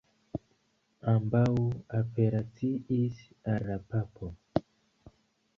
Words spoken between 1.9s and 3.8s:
apelaciis al la